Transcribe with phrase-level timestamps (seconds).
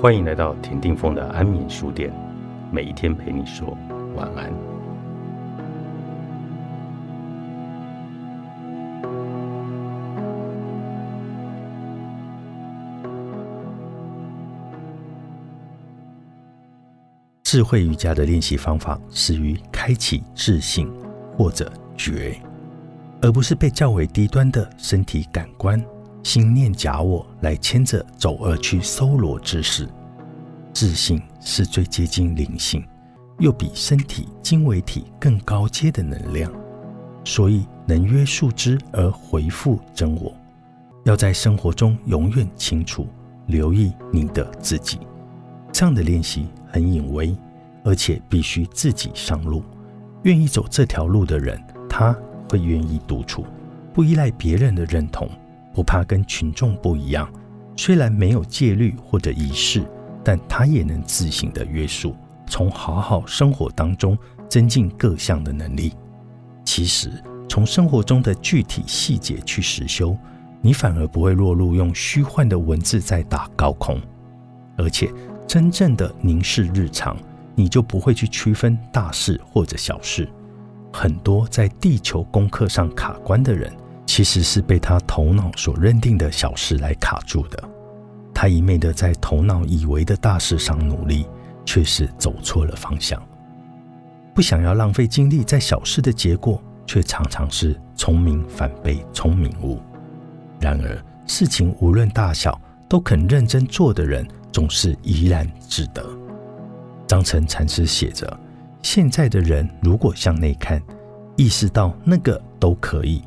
[0.00, 2.10] 欢迎来到田定峰的安眠书店，
[2.72, 3.76] 每一天陪你说
[4.16, 4.50] 晚安。
[17.42, 20.90] 智慧瑜伽的练习方法始于开启智性
[21.36, 22.34] 或者觉，
[23.20, 25.78] 而不是被较为低端的身体感官。
[26.22, 29.88] 心念假我来牵着走而去搜罗知识，
[30.72, 32.84] 自信是最接近灵性，
[33.38, 36.52] 又比身体经纬体更高阶的能量，
[37.24, 40.32] 所以能约束之而回复真我。
[41.04, 43.06] 要在生活中永远清楚
[43.46, 44.98] 留意你的自己。
[45.72, 47.34] 这样的练习很隐微，
[47.82, 49.62] 而且必须自己上路。
[50.24, 52.14] 愿意走这条路的人，他
[52.50, 53.46] 会愿意独处，
[53.94, 55.26] 不依赖别人的认同。
[55.72, 57.30] 不怕跟群众不一样，
[57.76, 59.82] 虽然没有戒律或者仪式，
[60.24, 62.14] 但他也能自行的约束，
[62.46, 64.18] 从好好生活当中
[64.48, 65.92] 增进各项的能力。
[66.64, 67.10] 其实，
[67.48, 70.16] 从生活中的具体细节去实修，
[70.60, 74.00] 你反而不会落入用虚幻的文字在打高空，
[74.76, 75.10] 而且
[75.46, 77.16] 真正的凝视日常，
[77.54, 80.28] 你就不会去区分大事或者小事。
[80.92, 83.72] 很多在地球功课上卡关的人。
[84.20, 87.58] 其实是被他头脑所认定的小事来卡住的。
[88.34, 91.24] 他一昧的在头脑以为的大事上努力，
[91.64, 93.18] 却是走错了方向。
[94.34, 99.80] 不想要浪费精力在小事的结果，却常常是聪明反被聪明误。
[100.60, 106.04] 然而，事情无论大小，都肯认真做的人，总是怡然自得。
[107.06, 108.38] 张成禅师写着
[108.84, 110.78] ：“现在的人如果向内看，
[111.38, 113.22] 意识到那个都可以。”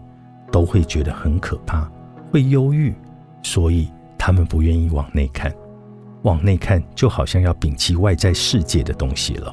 [0.54, 1.90] 都会觉得很可怕，
[2.32, 2.94] 会忧郁，
[3.42, 5.52] 所以他们不愿意往内看。
[6.22, 9.52] 往内看就好像要摒弃外在世界的东西了，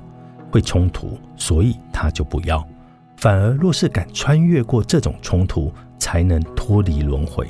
[0.50, 2.62] 会冲突，所以他就不要。
[3.16, 7.48] 反而若是敢穿越过这种冲突，才能脱离轮回。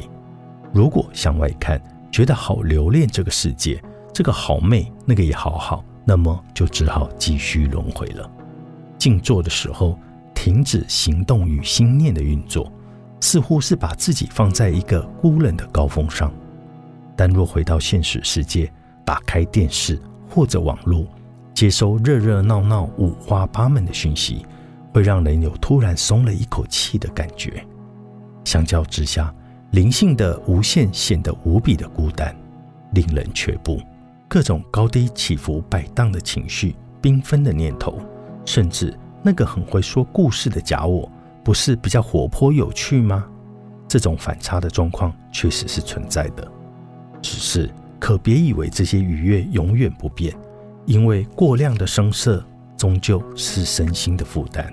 [0.73, 3.83] 如果向外看，觉得好留恋这个世界，
[4.15, 8.31] 这个好美，那个也好好，那么就只好继续轮回了。
[8.97, 9.99] 静坐的时候，
[10.35, 12.73] 停止行动与心念的运作。
[13.21, 16.33] 似乎是把自己放在一个孤冷的高峰上，
[17.15, 18.73] 但若回到现实世界，
[19.05, 21.07] 打开电视或者网络，
[21.53, 24.47] 接收热热闹闹、五花八门的讯息，
[24.93, 27.65] 会让人有突然松了一口气的感觉。
[28.45, 29.33] 相较之下，
[29.73, 32.35] 灵性的无限显得无比的孤单，
[32.93, 33.81] 令人却步。
[34.27, 37.99] 各种高低起伏、摆荡的情绪、缤纷的念头，
[38.47, 41.11] 甚至那个很会说故事的假我。
[41.45, 43.27] 不是比较活泼有趣吗？
[43.89, 46.47] 这种反差的状况确实是存在的，
[47.21, 47.69] 只是
[47.99, 50.33] 可别以为这些愉悦永远不变，
[50.87, 52.45] 因为过量的声色
[52.77, 54.73] 终究是身心的负担。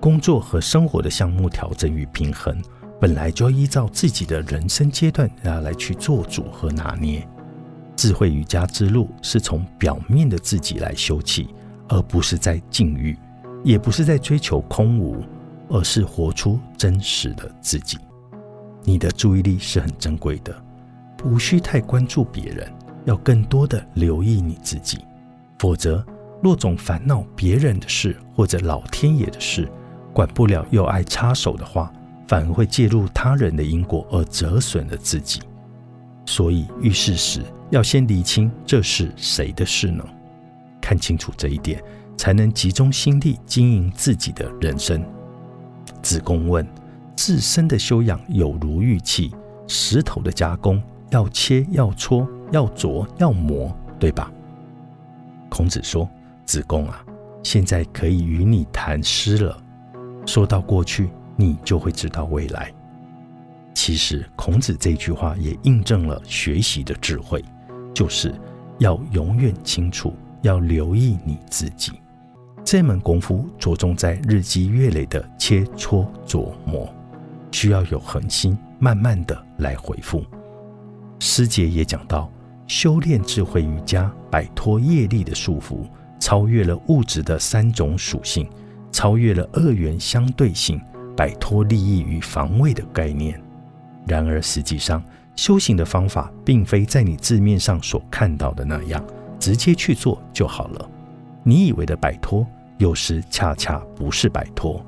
[0.00, 2.56] 工作和生活的项目调整与平衡，
[3.00, 7.26] 本来就要依照自己的人生阶段啊来去做主和拿捏。
[7.96, 11.48] 智慧瑜伽之路是从表面的自己来修起，
[11.88, 13.16] 而不是在禁欲，
[13.62, 15.22] 也不是在追求空无。
[15.68, 17.98] 而是活出真实的自己。
[18.82, 20.54] 你的注意力是很珍贵的，
[21.24, 22.70] 无需太关注别人，
[23.04, 24.98] 要更多的留意你自己。
[25.58, 26.04] 否则，
[26.42, 29.66] 若总烦恼别人的事或者老天爷的事，
[30.12, 31.90] 管不了又爱插手的话，
[32.28, 35.40] 反而会介入他人的因果而折损了自己。
[36.26, 40.04] 所以遇事时要先理清这是谁的事呢？
[40.80, 41.82] 看清楚这一点，
[42.16, 45.02] 才能集中心力经营自己的人生。
[46.04, 46.64] 子贡问
[47.16, 49.34] ：“自身的修养有如玉器，
[49.66, 54.30] 石头的加工要切、要搓、要琢、要磨，对吧？”
[55.48, 56.06] 孔子说
[56.44, 57.02] ：“子贡啊，
[57.42, 59.56] 现在可以与你谈诗了。
[60.26, 62.70] 说到过去，你就会知道未来。
[63.72, 67.42] 其实，孔子这句话也印证了学习的智慧，
[67.94, 68.34] 就是
[68.78, 70.12] 要永远清楚，
[70.42, 71.92] 要留意你自己。”
[72.64, 76.90] 这门功夫着重在日积月累的切磋琢磨，
[77.52, 80.24] 需要有恒心，慢慢的来回复。
[81.20, 82.32] 师姐也讲到，
[82.66, 85.86] 修炼智慧瑜伽，摆脱业力的束缚，
[86.18, 88.48] 超越了物质的三种属性，
[88.90, 90.80] 超越了二元相对性，
[91.14, 93.38] 摆脱利益与防卫的概念。
[94.06, 95.04] 然而实际上，
[95.36, 99.04] 修行的方法并非在你字面上所看到的那样，
[99.38, 100.90] 直接去做就好了。
[101.44, 102.44] 你以为的摆脱，
[102.78, 104.84] 有时恰恰不是摆脱。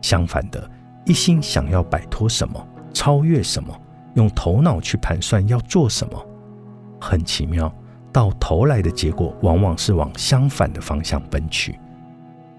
[0.00, 0.68] 相反的，
[1.04, 3.72] 一心想要摆脱什么、超越什么，
[4.14, 6.26] 用头脑去盘算要做什么，
[7.00, 7.72] 很奇妙。
[8.10, 11.78] 到头来的结果往往是往相反的方向奔去。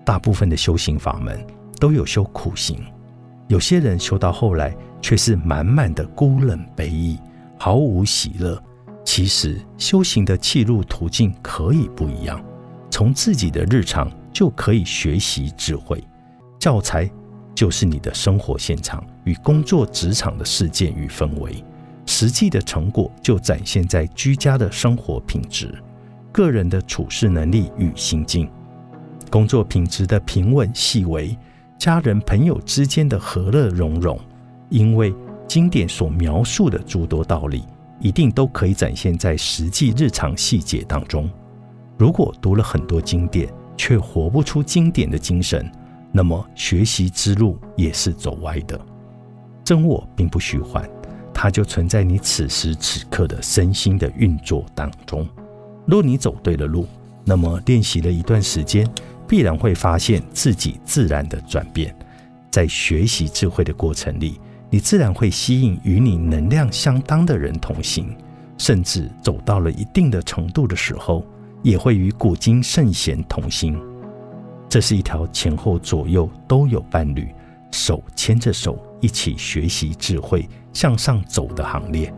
[0.06, 1.44] 大部分的修行法门
[1.80, 2.80] 都有修苦行，
[3.48, 7.20] 有些人修到后来却是满满的孤冷悲意，
[7.58, 8.62] 毫无喜乐。
[9.04, 12.40] 其实修行的气路途径可以不一样，
[13.00, 16.04] 从自己的日常就可以学习智慧。
[16.60, 17.10] 教材
[17.56, 21.64] 就是你的生活现场与工作职场的事件与氛围，
[22.06, 25.74] 实际的成果就展现在居家的生活品质、
[26.30, 28.52] 个人的处事能力与心境。
[29.32, 31.34] 工作品质的平稳细微，
[31.78, 34.20] 家人朋友之间的和乐融融，
[34.68, 35.16] 因为
[35.48, 37.64] 经典所描述的诸多道理，
[38.02, 41.30] 一定都可以展现在实际日常细节当中。
[42.00, 45.70] 如果读了很多经典，却活不出经典的精神，
[46.14, 48.80] 那么学习之路也是走歪的。
[49.66, 50.90] 真我并不虚幻，
[51.34, 55.28] 它就存在你此时此刻的身心的运作当中。
[55.86, 56.88] 若你走对了路，
[57.26, 58.90] 那么练习了一段时间。
[59.28, 61.96] 必然会发现自己自然的转变，
[62.50, 64.40] 在学习智慧的过程里，
[64.72, 68.18] 你自然会吸引与你能量相当的人同行，
[68.58, 71.24] 甚至走到了一定的程度的时候，
[71.62, 73.80] 也会与古今圣贤同行。
[74.68, 77.28] 这是一条前后左右都有伴侣，
[77.72, 82.14] 手牵着手一起学习智慧向上走的行列。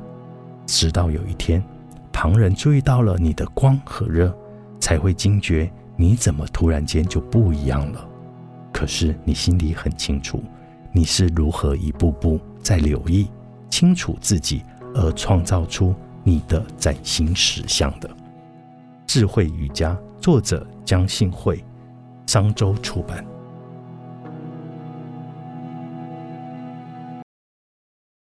[0.65, 1.63] 直到有一天，
[2.11, 4.35] 旁人注意到了你的光和热，
[4.79, 5.71] 才会惊觉。
[5.97, 8.07] 你怎么突然间就不一样了？
[8.71, 10.41] 可是你心里很清楚，
[10.91, 13.27] 你是如何一步步在留意、
[13.69, 14.63] 清楚自己，
[14.95, 18.09] 而创造出你的崭新实相的。
[19.13, 21.61] 智慧瑜伽，作者江信惠，
[22.27, 23.21] 商周出版。